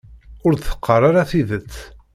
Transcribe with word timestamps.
Ur 0.45 0.53
d-teqqar 0.55 1.01
ara 1.09 1.29
tidet. 1.29 1.71